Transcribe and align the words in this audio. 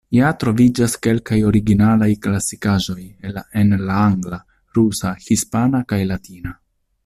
Ja 0.17 0.29
troviĝas 0.43 0.95
kelkaj 1.07 1.37
originalaj 1.49 2.07
klasikaĵoj 2.23 3.05
en 3.63 3.77
la 3.91 4.01
Angla, 4.07 4.43
Rusa, 4.79 5.15
Hispana 5.29 5.87
kaj 5.95 6.05
Latina. 6.15 6.61